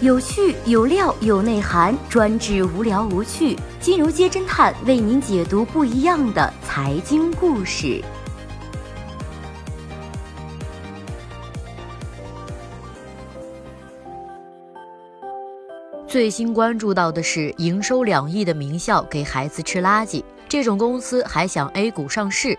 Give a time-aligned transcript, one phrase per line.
[0.00, 3.58] 有趣有料有内涵，专治无聊无趣。
[3.80, 8.00] 金融街侦探为您解读不一样的财经故事。
[16.06, 22.56] 最新关注到的是，营收两亿的名校给孩子吃垃圾，这种公司还想 A 股上市。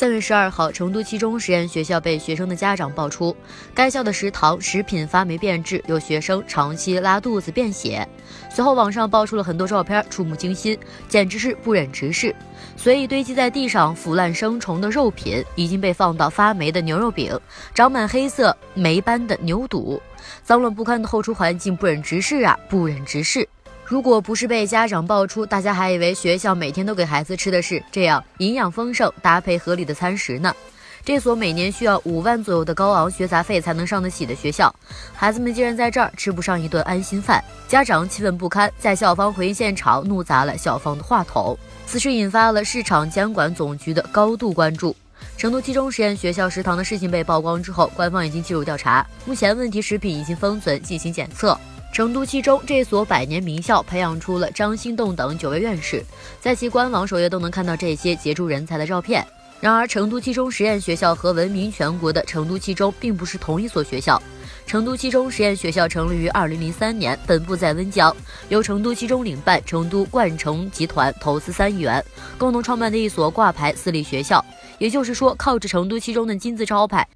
[0.00, 3.36] 三月十二号，成都七中实验学校被学生的家长爆出，
[3.74, 8.08] 该校的食堂食品发霉变质，有学生长期拉肚子、便血。
[8.50, 12.34] 随后，网上爆出了很多照片，触目惊心，简直是不忍直视。
[12.78, 17.38] 随意堆积在地上腐烂生虫的肉品，已经被放到发霉的牛肉饼，
[17.74, 20.00] 长满黑色霉斑的牛肚，
[20.42, 23.46] 脏乱不堪的后厨环境，不忍直视啊，不忍直视。
[23.90, 30.54] 如果不是被家长爆出，大家还以为学校每天都给孩子吃的是这样营养丰盛、搭配合理的餐食呢。
[31.04, 34.72] 这所每年需要五万左右的高昂学杂费才能上得起的学校，
[35.12, 41.58] 孩子们竟然在这儿吃不上一顿安心饭，家长气愤不堪，在校方回应现场怒砸了校方的话筒。
[41.84, 44.94] 此事引发了市场监管总局的高度关注。
[45.36, 51.58] 成都七中实验学校食堂的事情被曝光之后，官方已经介入调查，目前问题食品已经封存进行检测。
[51.92, 56.04] 成都七中这所百年名校培养出了张兴栋等九位院士，
[56.40, 59.26] 在其官网首页都能看到这些杰出人才的照片。
[59.60, 64.22] 然而，成都七中实验学校和闻名全国的成都七中并不是同一所学校。
[64.66, 68.16] 成都七中实验学校成立于二零零三年，本部在温江，
[68.48, 72.02] 由成都七中领办、成都冠城集团投资三亿元，
[72.38, 74.42] 共同创办的一所挂牌私立学校。
[74.78, 77.06] 也就是说，靠着成都七中的金字招牌，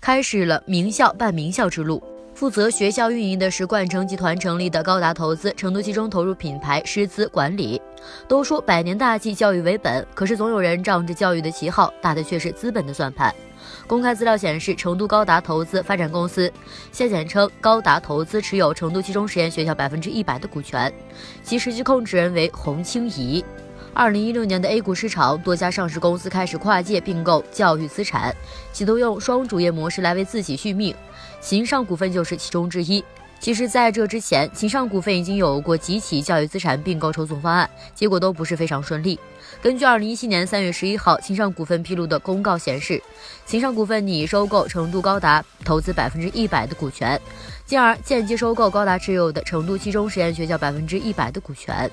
[0.00, 2.02] 开始了名校办名校之路。
[2.44, 7.80] 负责学校运营的是冠城集团成立的高达投资，成都七中投入品牌师资管理。
[8.28, 13.34] 都说百年大计，教育为本，可是总有人仗着教育的旗号，打的却是资本的算盘。
[13.86, 16.52] 公开资料显示，成都高达投资发展公司
[16.92, 20.92] （现简称高达投资）持有成都七中实验学校百分之一百的股权，
[21.42, 23.42] 其实际控制人为洪清怡。
[23.94, 28.34] 二零一六年的 A 股市场，多家上市公司开始跨界并购教育资产，
[28.72, 30.92] 企图用双主业模式来为自己续命。
[31.40, 33.04] 秦上股份就是其中之一。
[33.38, 39.20] 其实，在这之前，秦上股份已经有过几起教育资产并购筹组方案，结果都不是非常顺利。
[39.62, 43.00] 根据二零一七年三月十一号秦上股份披露的公告显示，
[43.46, 47.20] 秦上股份拟收购成都高达投资百分之一百的股权，
[47.64, 51.88] 进而间接收购高达持有的成都七中实验学校百分之一百的股权。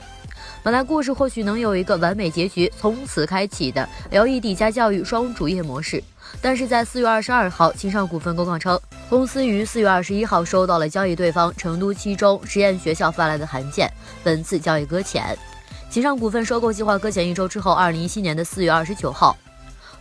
[0.64, 6.04] 本来故事或许能有一个完美结局，从此开启的 LED 加教育双主业模式。
[6.40, 8.80] 但是在四月二十二号，秦上股份公告称，
[9.10, 13.92] 公司于四月二十一号收到了交易对方成都七中实验学校发来的函件，
[14.24, 15.36] 本次交易搁浅。
[15.90, 19.36] 秦上股份收购计划搁浅一周之后，二零一七年的四月二十九号，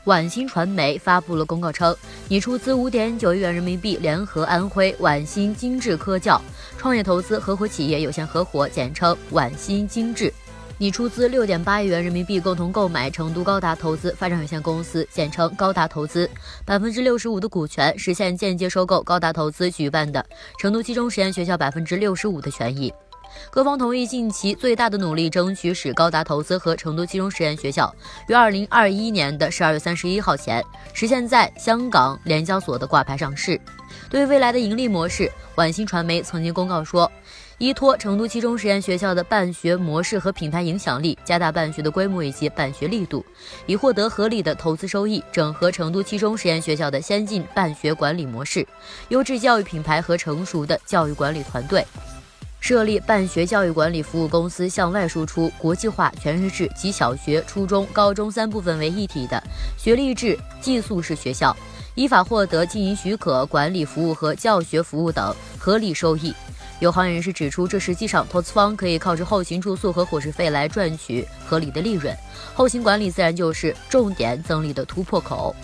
[0.05, 1.97] 晚星传媒发布了公告称，
[2.29, 6.39] 拟出资五点九亿元人民币，联合安徽晚星精致科教
[6.77, 10.33] 创业投资合伙企业有限合伙（简称晚星精致）。
[10.81, 16.27] 拟出资六点八亿元人民币，共同购买成都高达投资发展有限公司（简称高达投资）
[16.65, 20.25] 百分之六十五的股权，实现间接收购高达投资举办的
[20.59, 22.91] 成都七中实验学校百分之六十五的权益。
[23.51, 27.95] 各方同意尽其最大的努力，争取使高达投资和成都七中实验学校
[28.29, 30.65] 于二零二一年的十二月三十一号前
[30.95, 33.61] 实现在香港联交所的挂牌上市。
[34.09, 37.13] 对未来的盈利模式，晚星传媒曾经公告说。
[37.61, 43.23] 依托成都七中实验学校的办学模式和品牌影响力，加大办学的规模以及办学力度，
[43.67, 45.23] 以获得合理的投资收益。
[45.31, 48.67] 整合成都七中实验学校的先进办学管理模式、
[49.11, 51.87] 优质教育品牌和成熟的教育管理团队，
[52.61, 59.43] 设立办学教育管理服务公司，向外输出国际化、全日制及小学、初中、高中三部分为一体的
[59.77, 61.55] 学历制寄宿式学校，
[61.95, 66.35] 依法获得经营许可、管理服务和教学服务等合理收益。
[66.81, 72.17] 有行业人士指出，这实际上投资方可以靠着后勤住宿和伙食费来赚取合理的利润，
[72.55, 75.55] 后勤管理自然就是重点增利的突破口。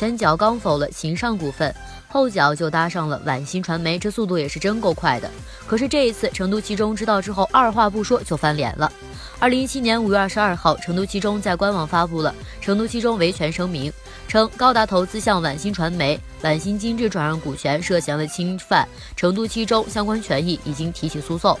[0.00, 1.74] 前脚刚否了秦上股份，
[2.08, 5.30] 后脚就搭上了晚星传媒，这速度也是真够快的。
[5.66, 8.90] 可是这一次，成都七中知道之后，二话不说就翻脸了。
[9.38, 13.92] 二零一七年五月二十二号，成都七中在官网发布了成都七中维权声明。
[14.26, 21.58] 称高达投资向晚星传媒、晚星精致转让股权，涉嫌了侵犯成都七中相关权益，已经提起诉讼。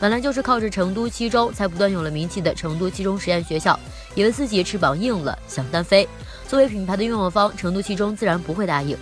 [0.00, 3.78] 本来就是靠着成都七中才不断有了名气的成都七中实验学校，
[4.16, 6.08] 以为自己翅膀硬了，想单飞。
[6.48, 8.96] 作为品牌的拥有方，成都七中自然不会答应。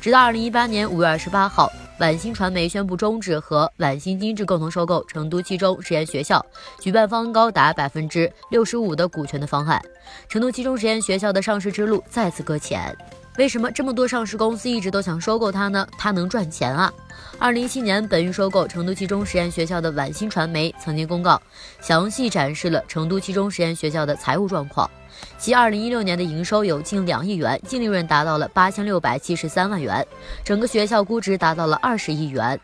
[0.00, 1.70] 直到二零一八年五月二十八号。
[2.00, 6.44] 晚星传媒宣布终止和晚星精致共同收购成都七中实验学校，
[6.80, 9.80] 举办方高达百分之六十五的股权的方案，
[10.28, 12.92] 成都七中实验学校的上市之路再次搁浅。
[13.36, 15.84] 为什么这么多上市公司一直都想收购它呢？
[15.98, 16.92] 它能赚钱啊！
[17.36, 21.40] 二零一七年，本欲收购成都七中实验学校的晚新传媒曾经公告，
[21.80, 24.88] 详细展示了成都七中实验学校的财务状况。
[25.36, 30.06] 其二零一六年的营收有近两亿元，净利润达到了八千六百七十三万元，
[30.44, 32.58] 整个学校估值达到了二十亿元。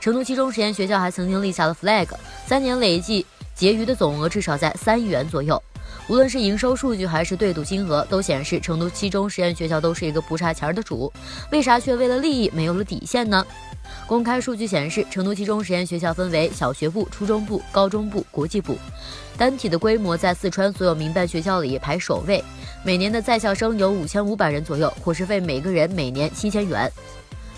[0.00, 2.08] 成都七中实验学校还曾经立下了 flag，
[2.46, 3.24] 三年累计
[3.54, 5.60] 结余的总额至少在三亿元左右。
[6.10, 11.10] 无论是营收数据还是对赌金额，都显示成都七中实验学校都是一个不差钱儿的主。
[11.52, 13.46] 为啥却为了利益没有了底线呢？
[14.08, 18.76] 公开数据显示，成都七中实验学校分为小学部、初中部、高中部、国际部，
[19.38, 22.42] 单体的规模在四川所有民办学校里排首位。
[22.82, 26.90] 每年的在校生有五千五百人左右，伙食费每个人每年七千元。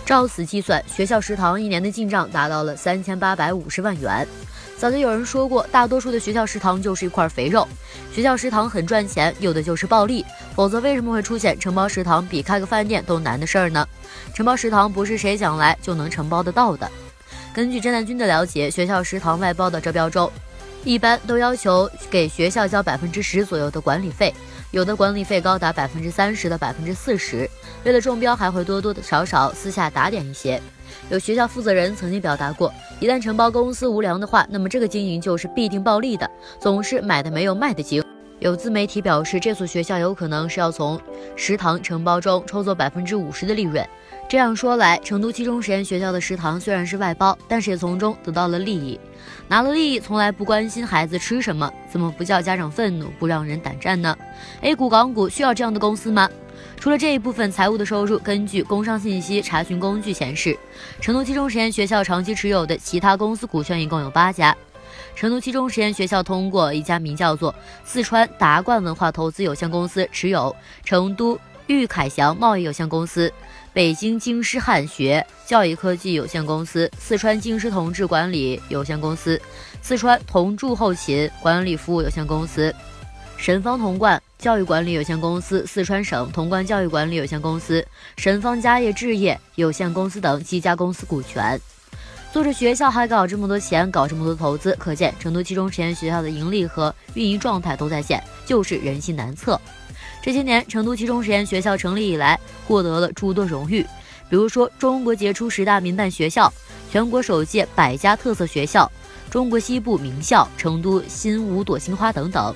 [0.05, 4.29] 照此计算，学校食堂一年的进账达到了三千八百五十万元。
[4.83, 7.69] 早就有人说过，大多数的学校食堂就是一块肥肉。
[8.13, 10.27] 学校食堂很赚钱，有的就是暴利，
[10.57, 13.87] 否则为什么会出现承包食堂比开个饭店都难的事儿呢？
[14.35, 16.91] 承包食堂不是谁想来就能承包得到的。
[17.55, 20.29] 根据侦探君的了解，学校食堂外包的招标中，
[20.83, 24.35] 一般都要求给学校交百分之十左右的管理费，
[24.73, 27.49] 有的管理费高达百分之三十到百分之四十。
[27.85, 30.61] 为了中标，还会多多少少私下打点一些。
[31.11, 38.03] 有学校负责人曾经表达过，一旦承包公司无良的话，那么这个经营就是必定暴利的，总是买的没有卖的精。
[38.39, 41.01] 有自媒体表示，这所学校有可能是要从
[41.37, 43.87] 食堂承包中抽走百分之五十的利润。
[44.29, 48.99] 这样说来，成都七中实验学校的食堂虽然是外包，但是也从中得到了利益。
[49.47, 54.17] 拿了利益，从来不关心孩子吃什么，怎么不叫家长愤怒，不让人胆战呢
[54.63, 56.29] ？A 股港股需要这样的公司吗？
[56.83, 60.59] 除了这一部分财务的收入，根据工商信息查询工具显示，
[61.01, 64.53] 成都七中实验学校长期持有的其他公司股权一共有八家。
[65.15, 71.39] 成都七中实验学校通过一家名叫做四川达冠文化投资有限公司持有成都
[71.69, 73.33] 玉凯祥贸易有限公司、
[73.73, 79.41] 北京京师汉学教育科技有限公司、四川京师同志管理有限公司、
[79.83, 82.75] 四川同筑后勤管理服务有限公司。
[83.37, 87.87] 神方铜冠教育管理有限公司、四川省潼关教育管理有限公司、
[88.17, 91.59] 神方家业置业有限公司等七家公司股权。
[92.33, 99.61] 做着学校还搞这么多钱，搞这么多投资，可见成都七中实验学校的盈利和运营状态都在线，就是人心难测。
[100.21, 102.37] 这些年，成都七中实验学校成立以来，
[102.67, 103.87] 获得了诸多荣誉，
[104.29, 106.53] 比如说中国杰出十大民办学校、
[106.91, 108.91] 全国首届百家特色学校、
[109.31, 112.53] 中国西部名校、成都新五朵金花等等。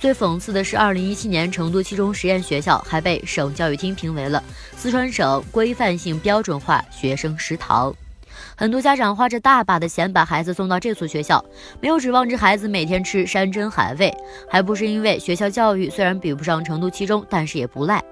[0.00, 4.42] 最讽刺的是，二零一七年成都七中实验学校还被省教育厅评为了
[4.74, 7.94] 四川省规范性标准化学生食堂。
[8.56, 11.44] 很多家长花着大把的钱把孩子送到这所学校，
[11.82, 14.10] 没有指望着孩子每天吃山珍海味，
[14.48, 18.02] 还不是因为学校教育虽然比不上成都七中，但是也不赖。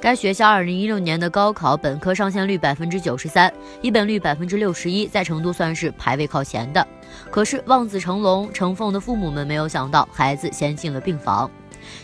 [0.00, 3.52] 该学校二零一六年的高考本科上线率百分之九十三，
[3.82, 6.86] 一本率百分之六十一，在成都算是排位靠前的。
[7.30, 11.50] 可是望子成龙成凤的父母们没有想到，孩子先进了病房。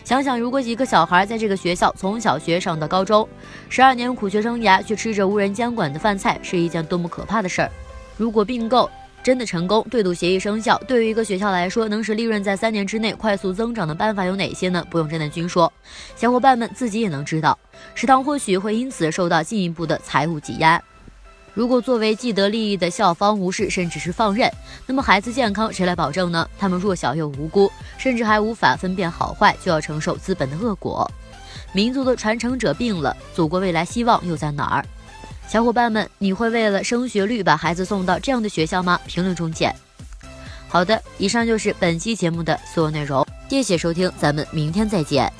[0.03, 3.27] 想想，如果一个小孩在这个学校从小学上到高中，
[3.67, 7.71] 十二年苦学生涯，却吃着无人监管的饭菜，是一件多么可怕的事儿！
[8.15, 8.87] 如果并购，
[9.27, 14.81] 真的成功，对赌协议生效，对于一个学校来说，能使利润在三年之内快速增长的办法有哪些呢？
[14.89, 15.69] 不用真的君说，
[16.15, 17.59] 小伙伴们自己也能知道。
[17.93, 20.81] 食堂或许会因此受到进一步的财务挤压。
[21.53, 24.49] 如果作为既得利益的校方无视，甚至是放任，
[24.85, 26.49] 那么孩子健康谁来保证呢？
[26.57, 31.05] 他们弱小又无辜，甚至还无法分辨好坏，就要承受资本的恶果。
[31.73, 34.85] 民族的传承者病了，祖国未来希望又在哪儿？
[35.47, 38.99] 小伙伴们，你会为了升学率把孩子送到这样的学校吗？
[39.07, 39.73] 评论中见。
[40.67, 45.31] 好的，以上就是本期节目的所有内容，谢谢收听，咱们明天再见。